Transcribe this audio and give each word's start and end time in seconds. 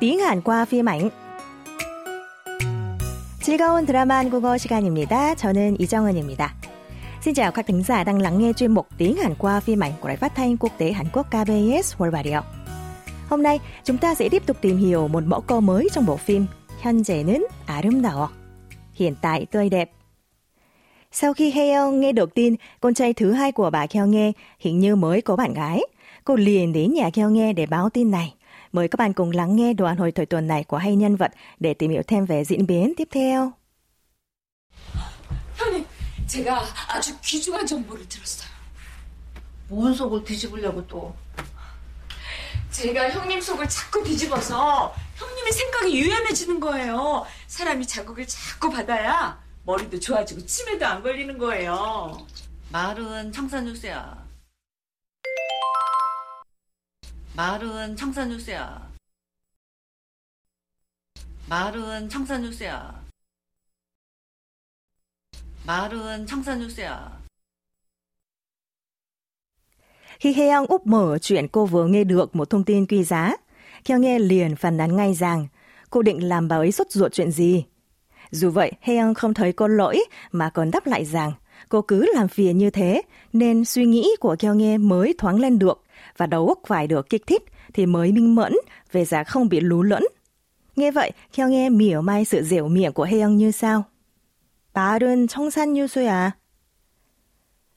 tiếng 0.00 0.18
Hàn 0.18 0.40
qua 0.40 0.64
phim 0.64 0.88
ảnh. 0.88 1.10
즐거운 3.42 3.86
드라마 3.86 4.18
한국어 4.18 4.56
시간입니다. 4.56 5.34
저는 5.34 5.76
이정은입니다. 5.80 6.54
Xin 7.20 7.34
chào 7.34 7.52
các 7.52 7.66
thính 7.66 7.82
giả 7.82 8.04
đang 8.04 8.18
lắng 8.22 8.38
nghe 8.38 8.52
chuyên 8.52 8.72
mục 8.72 8.86
tiếng 8.98 9.16
Hàn 9.16 9.34
qua 9.34 9.60
phim 9.60 9.80
ảnh 9.80 9.92
của 10.00 10.08
Đài 10.08 10.16
Phát 10.16 10.34
thanh 10.34 10.56
Quốc 10.56 10.72
tế 10.78 10.92
Hàn 10.92 11.06
Quốc 11.12 11.26
KBS 11.30 11.96
World 11.98 12.10
Radio. 12.10 12.42
Hôm 13.28 13.42
nay, 13.42 13.60
chúng 13.84 13.98
ta 13.98 14.14
sẽ 14.14 14.28
tiếp 14.28 14.42
tục 14.46 14.56
tìm 14.60 14.76
hiểu 14.76 15.08
một 15.08 15.22
mẫu 15.26 15.40
câu 15.40 15.60
mới 15.60 15.88
trong 15.92 16.06
bộ 16.06 16.16
phim 16.16 16.46
현재는 16.82 17.42
아름다워. 17.66 18.28
Hiện 18.94 19.14
tại 19.20 19.46
tươi 19.50 19.68
đẹp. 19.68 19.90
Sau 21.12 21.34
khi 21.34 21.50
Haeyoung 21.50 22.00
nghe 22.00 22.12
được 22.12 22.34
tin 22.34 22.54
con 22.80 22.94
trai 22.94 23.12
thứ 23.12 23.32
hai 23.32 23.52
của 23.52 23.70
bà 23.70 23.86
Kyo 23.86 24.06
nghe 24.06 24.32
hình 24.58 24.78
như 24.78 24.96
mới 24.96 25.20
có 25.20 25.36
bạn 25.36 25.54
gái, 25.54 25.82
cô 26.24 26.36
liền 26.36 26.72
đến 26.72 26.94
nhà 26.94 27.10
Kyo 27.10 27.28
nghe 27.28 27.52
để 27.52 27.66
báo 27.66 27.90
tin 27.90 28.10
này. 28.10 28.34
Mời 28.77 28.87
các 28.87 28.97
bạn 28.97 29.13
cùng 29.13 29.31
lắng 29.31 29.55
nghe 29.55 29.73
đoạn 29.73 29.97
hồi 29.97 30.11
thời 30.11 30.25
tuần 30.25 30.47
này 30.47 30.63
của 30.63 30.77
hai 30.77 30.95
nhân 30.95 31.15
vật 31.15 31.31
để 31.59 31.73
tìm 31.73 31.91
hiểu 31.91 32.01
thêm 32.07 32.25
về 32.25 32.43
diễn 32.43 32.67
biến 32.67 32.93
tiếp 32.97 33.07
theo. 33.11 33.51
형님, 35.57 35.85
제가 36.27 36.63
아주 36.87 37.17
귀중한 37.21 37.65
정보를 37.65 38.07
들었어요. 38.07 38.49
뭔 39.69 39.93
속을 39.95 40.23
뒤집으려고 40.23 40.85
또. 40.87 41.15
제가 42.69 43.09
형님 43.09 43.41
속을 43.41 43.67
자꾸 43.67 44.03
뒤집어서 44.03 44.93
형님의 45.15 45.51
생각이 45.51 45.99
유연해지는 45.99 46.59
거예요. 46.59 47.25
사람이 47.47 47.87
자극을 47.87 48.27
자꾸 48.27 48.69
받아야 48.69 49.41
머리도 49.63 49.99
좋아지고 49.99 50.45
치매도 50.45 50.85
안 50.85 51.01
걸리는 51.01 51.35
거예요. 51.39 52.27
말은 52.71 53.31
청산유세야. 53.31 54.26
말은 57.36 57.96
청산유세야. 57.96 58.92
말은 61.48 62.08
청산유세야. 62.08 63.02
말은 65.66 66.26
청산유세야. 66.26 67.22
Khi 70.20 70.32
Haeyoung 70.32 70.66
úp 70.66 70.86
mở 70.86 71.18
chuyện 71.18 71.48
cô 71.48 71.66
vừa 71.66 71.86
nghe 71.86 72.04
được 72.04 72.36
một 72.36 72.50
thông 72.50 72.64
tin 72.64 72.86
quý 72.86 73.04
giá, 73.04 73.36
Kyo 73.84 73.96
nghe 73.96 74.18
liền 74.18 74.56
phản 74.56 74.76
nàn 74.76 74.96
ngay 74.96 75.14
rằng 75.14 75.46
cô 75.90 76.02
định 76.02 76.28
làm 76.28 76.48
bà 76.48 76.56
ấy 76.56 76.72
sốt 76.72 76.90
ruột 76.90 77.12
chuyện 77.12 77.30
gì. 77.30 77.64
Dù 78.30 78.50
vậy, 78.50 78.72
Haeyoung 78.80 79.14
không 79.14 79.34
thấy 79.34 79.52
có 79.52 79.68
lỗi 79.68 80.04
mà 80.32 80.50
còn 80.50 80.70
đáp 80.70 80.86
lại 80.86 81.04
rằng 81.04 81.32
cô 81.68 81.82
cứ 81.82 82.06
làm 82.14 82.28
phiền 82.28 82.58
như 82.58 82.70
thế 82.70 83.02
nên 83.32 83.64
suy 83.64 83.84
nghĩ 83.84 84.10
của 84.20 84.36
Kyo 84.38 84.54
nghe 84.54 84.78
mới 84.78 85.14
thoáng 85.18 85.40
lên 85.40 85.58
được 85.58 85.82
và 86.16 86.26
đầu 86.26 86.48
óc 86.48 86.58
phải 86.66 86.86
được 86.86 87.10
kích 87.10 87.26
thích 87.26 87.42
thì 87.74 87.86
mới 87.86 88.12
minh 88.12 88.34
mẫn 88.34 88.52
về 88.92 89.04
giá 89.04 89.24
không 89.24 89.48
bị 89.48 89.60
lú 89.60 89.82
lẫn. 89.82 90.02
Nghe 90.76 90.90
vậy, 90.90 91.12
Kyo 91.32 91.46
nghe 91.46 91.68
mỉa 91.70 92.00
mai 92.00 92.24
sự 92.24 92.42
dẻo 92.42 92.68
miệng 92.68 92.92
của 92.92 93.04
Haeyoung 93.04 93.36
như 93.36 93.50
sau. 93.50 93.84
말은 94.74 95.28
청산유수야. 95.28 96.30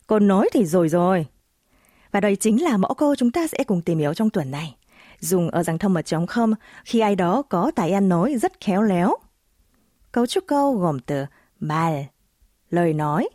Cô 0.08 0.20
nói 0.20 0.50
thì 0.54 0.66
rồi 0.66 0.90
rồi. 0.90 1.26
Và 2.12 2.20
đây 2.20 2.36
chính 2.36 2.64
là 2.64 2.78
mẫu 2.78 2.94
câu 2.94 3.16
chúng 3.16 3.32
ta 3.32 3.48
sẽ 3.48 3.64
cùng 3.64 3.82
tìm 3.82 4.00
hiểu 4.00 4.14
trong 4.14 4.30
tuần 4.30 4.52
này. 4.52 4.76
Dùng 5.20 5.50
ở 5.50 5.64
dạng 5.64 5.78
thông 5.78 5.94
mật 5.94 6.06
chống 6.06 6.28
không 6.28 6.54
khi 6.86 7.00
ai 7.00 7.16
đó 7.16 7.42
có 7.42 7.72
tài 7.76 7.92
ăn 7.92 8.10
nói 8.10 8.38
rất 8.38 8.62
khéo 8.62 8.82
léo. 8.82 9.16
Cấu 10.12 10.26
trúc 10.26 10.44
câu 10.48 10.74
gồm 10.76 11.00
từ 11.00 11.26
mal, 11.60 11.94
lời 12.70 12.94
nói. 12.94 13.30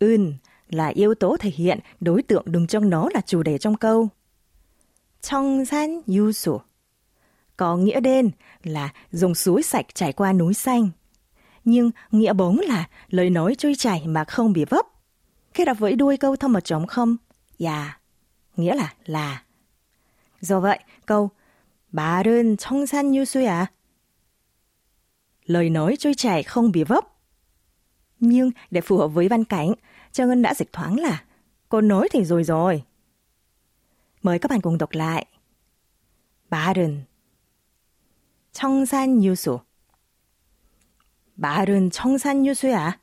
은 0.00 0.32
là 0.72 0.86
yếu 0.86 1.14
tố 1.14 1.36
thể 1.40 1.50
hiện 1.50 1.78
đối 2.00 2.22
tượng 2.22 2.42
đứng 2.46 2.66
trong 2.66 2.90
nó 2.90 3.08
là 3.14 3.20
chủ 3.20 3.42
đề 3.42 3.58
trong 3.58 3.76
câu. 3.76 4.08
청산 5.20 6.00
유수 6.06 6.58
có 7.56 7.76
nghĩa 7.76 8.00
đen 8.00 8.30
là 8.62 8.92
dùng 9.12 9.34
suối 9.34 9.62
sạch 9.62 9.86
trải 9.94 10.12
qua 10.12 10.32
núi 10.32 10.54
xanh. 10.54 10.88
Nhưng 11.64 11.90
nghĩa 12.10 12.32
bóng 12.32 12.58
là 12.58 12.88
lời 13.08 13.30
nói 13.30 13.54
trôi 13.58 13.74
chảy 13.74 14.06
mà 14.06 14.24
không 14.24 14.52
bị 14.52 14.64
vấp. 14.64 14.86
Kết 15.54 15.68
hợp 15.68 15.78
với 15.78 15.96
đuôi 15.96 16.16
câu 16.16 16.36
thông 16.36 16.52
mật 16.52 16.64
trống 16.64 16.86
không, 16.86 17.16
야, 17.64 18.00
nghĩa 18.56 18.74
là 18.74 18.94
là. 19.04 19.42
Do 20.40 20.60
vậy, 20.60 20.78
câu 21.06 21.30
말은 21.92 22.56
청산유수야. 22.56 23.66
Lời 25.44 25.70
nói 25.70 25.96
trôi 25.98 26.14
chảy 26.14 26.42
không 26.42 26.72
bị 26.72 26.84
vấp. 26.84 27.04
Nhưng 28.20 28.50
để 28.70 28.80
phù 28.80 28.98
hợp 28.98 29.08
với 29.08 29.28
văn 29.28 29.44
cảnh, 29.44 29.72
Trang 30.12 30.28
Ngân 30.28 30.42
đã 30.42 30.54
dịch 30.54 30.72
thoáng 30.72 30.98
là 31.00 31.24
Cô 31.68 31.80
nói 31.80 32.08
thì 32.12 32.24
rồi 32.24 32.44
rồi. 32.44 32.84
Mời 34.22 34.38
các 34.38 34.50
bạn 34.50 34.60
cùng 34.60 34.78
đọc 34.78 34.92
lại. 34.92 35.26
말은 36.50 37.06
청산유수 38.52 39.60
말은 41.36 41.90
청산유수야. 41.90 42.98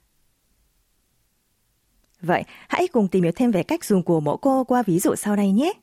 Vậy, 2.22 2.44
hãy 2.69 2.88
cùng 2.88 3.07
tìm 3.07 3.23
hiểu 3.23 3.31
thêm 3.35 3.51
về 3.51 3.63
cách 3.63 3.85
dùng 3.85 4.03
của 4.03 4.19
mẫu 4.19 4.38
cô 4.38 4.63
qua 4.63 4.84
ví 4.84 5.00
dụ 5.00 5.16
sau 5.16 5.35
đây 5.35 5.51
nhé. 5.51 5.73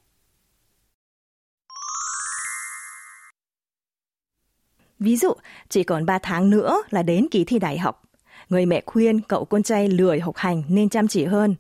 Ví 4.98 5.16
dụ, 5.16 5.32
chỉ 5.68 5.82
còn 5.82 6.06
3 6.06 6.18
tháng 6.18 6.50
nữa 6.50 6.82
là 6.90 7.02
đến 7.02 7.26
kỳ 7.30 7.44
thi 7.44 7.58
đại 7.58 7.78
học. 7.78 8.02
Người 8.48 8.66
mẹ 8.66 8.82
khuyên 8.86 9.20
cậu 9.20 9.44
con 9.44 9.62
trai 9.62 9.88
lười 9.88 10.20
học 10.20 10.36
hành 10.36 10.62
nên 10.68 10.88
chăm 10.88 11.08
chỉ 11.08 11.24
hơn. 11.24 11.54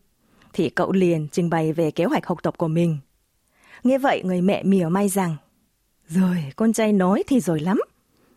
Thì 0.52 0.70
cậu 0.70 0.92
liền 0.92 1.28
trình 1.32 1.50
bày 1.50 1.72
về 1.72 1.90
kế 1.90 2.04
hoạch 2.04 2.26
học 2.26 2.38
tập 2.42 2.58
của 2.58 2.68
mình. 2.68 2.98
Nghe 3.84 3.98
vậy 3.98 4.22
người 4.24 4.40
mẹ 4.42 4.62
mỉa 4.62 4.88
mai 4.88 5.08
rằng 5.08 5.36
Rồi, 6.08 6.52
con 6.56 6.72
trai 6.72 6.92
nói 6.92 7.24
thì 7.26 7.40
rồi 7.40 7.60
lắm. 7.60 7.80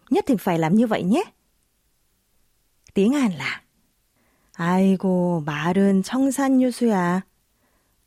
Nhất 0.10 0.26
định 0.28 0.38
phải 0.38 0.60
làm 0.60 0.76
như 0.76 0.88
vậy 0.88 1.04
nhé. 1.04 1.24
Tiếng 2.94 3.14
Hàn 3.14 3.32
là 3.32 3.66
아이고, 4.58 5.44
말은 5.46 6.02
청산유수야. 6.04 7.24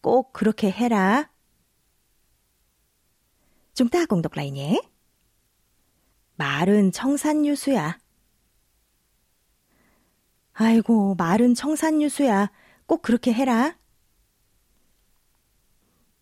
꼭 0.00 0.32
그렇게 0.32 0.70
해라. 0.70 1.24
Chúng 3.74 3.88
ta 3.88 4.06
cùng 4.06 4.22
đọc 4.22 4.32
lại 4.34 4.50
nhé. 4.50 4.80
말은 6.36 6.92
청산유수야. 6.92 7.98
아이고, 10.52 11.14
말은 11.16 11.54
청산유수야. 11.54 12.50
꼭 12.86 13.02
그렇게 13.02 13.32
해라. 13.32 13.74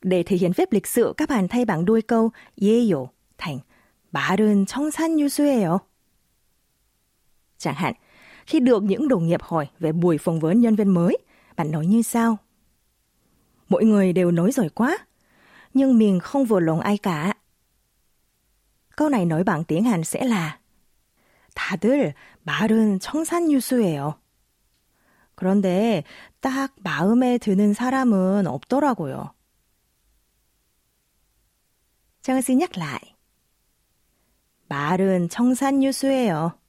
Để 0.03 0.23
thể 0.23 0.37
hiện 0.37 0.53
phép 0.53 0.73
lịch 0.73 0.87
sự, 0.87 1.15
các 1.17 1.29
bạn 1.29 1.49
thay 1.49 1.65
bằng 1.65 1.85
đuôi 1.85 2.03
câu 2.03 2.31
예요 2.61 3.09
thành 3.39 3.61
말은 4.13 4.67
청산유수예요. 4.67 5.79
Chẳng 7.59 7.75
hạn, 7.75 7.95
khi 8.47 8.61
được 8.61 8.83
những 8.83 9.09
đồng 9.09 9.27
nghiệp 9.27 9.43
hỏi 9.43 9.69
về 9.79 9.93
buổi 9.93 10.19
phỏng 10.19 10.41
vấn 10.41 10.61
nhân 10.61 10.77
viên 10.77 10.89
mới, 10.89 11.19
bạn 11.57 11.71
nói 11.71 11.87
như 11.87 12.03
sau? 12.03 12.39
Mỗi 13.69 13.85
người 13.85 14.13
đều 14.13 14.31
nói 14.31 14.53
giỏi 14.53 14.69
quá, 14.69 14.99
nhưng 15.75 15.99
mình 15.99 16.21
không 16.21 16.45
vừa 16.45 16.61
lòng 16.61 16.81
ai 16.81 16.99
cả. 16.99 17.35
Câu 18.97 19.09
này 19.09 19.25
nói 19.25 19.45
bằng 19.45 19.65
tiếng 19.65 19.85
Hàn 19.85 20.05
sẽ 20.05 20.25
là 20.25 20.59
다들 21.57 22.15
말은 22.45 23.01
청산유수예요. 23.01 24.20
그런데 25.42 26.04
딱 26.40 26.72
마음에 26.84 27.40
드는 27.40 27.74
사람은 27.74 28.46
없더라고요. 28.46 29.34
Xin 32.22 32.60
nhắc 32.60 32.78
lại. 32.78 33.00
말은 34.70 35.30
청산유수예요. 35.30 36.60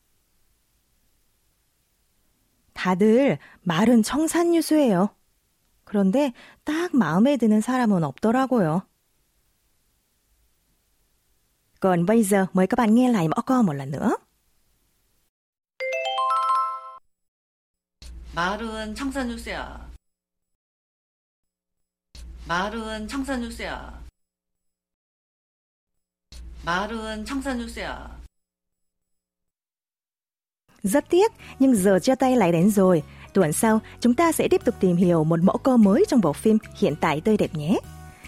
다들 2.73 3.39
말은 3.61 4.03
청산유수예요. 4.03 5.11
그런데 5.85 6.33
딱 6.65 6.97
마음에 6.97 7.37
드는 7.37 7.61
사람은 7.61 8.03
없더라고요. 8.05 8.89
Còn 11.79 12.07
bây 12.07 12.23
giờ 12.23 12.47
mời 12.55 12.67
các 12.67 12.77
bạn 12.79 12.95
nghe 12.95 13.13
lại 13.13 13.29
mẫu 13.29 13.43
câu 13.43 13.63
một 13.63 13.75
lần 13.75 13.91
nữa. 13.91 14.17
말은 18.36 18.96
청산유세야. 18.96 19.88
말은 22.48 23.08
청산유세야. 23.08 24.02
말은 26.66 27.26
청산유세야. 27.26 28.18
Rất 30.84 31.10
tiếc, 31.10 31.32
nhưng 31.60 31.76
giờ 31.76 32.00
chia 32.00 32.16
tay 32.16 32.36
lại 32.36 32.52
đến 32.52 32.70
rồi. 32.70 33.04
Tuần 33.34 33.54
sau, 33.54 33.80
chúng 34.00 34.14
ta 34.14 34.32
sẽ 34.32 34.48
tiếp 34.48 34.62
tục 34.66 34.76
tìm 34.80 34.96
hiểu 34.96 35.24
một 35.24 35.40
mẫu 35.44 35.58
câu 35.58 35.78
mới 35.78 36.06
trong 36.08 36.22
bộ 36.22 36.34
phim 36.34 36.58
Hiện 36.76 36.96
tại 37.02 37.22
tươi 37.22 37.38
đẹp 37.38 37.56
nhé. 37.56 37.80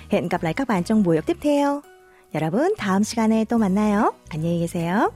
Hẹn 0.10 0.30
gặp 0.30 0.44
lại 0.44 0.54
các 0.54 0.68
bạn 0.68 0.84
trong 0.84 1.04
buổi 1.04 1.16
học 1.16 1.26
tiếp 1.26 1.38
theo. 1.42 1.82
여러분, 2.34 2.76
다음 2.78 3.04
시간에 3.04 3.46
또 3.46 3.58
만나요. 3.58 4.14
안녕히 4.30 4.60
계세요. 4.60 5.10